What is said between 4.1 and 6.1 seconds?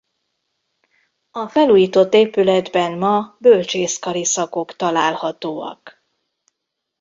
szakok találhatóak.